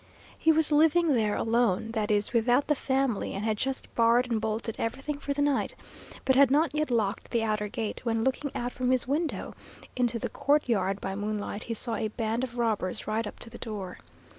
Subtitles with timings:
[0.35, 4.41] He was living there alone, that is, without the family, and had just barred and
[4.41, 5.75] bolted everything for the night,
[6.25, 9.53] but had not yet locked the outer gate, when looking out from his window
[9.95, 13.59] into the courtyard by moonlight, he saw a band of robbers ride up to the
[13.59, 13.99] door.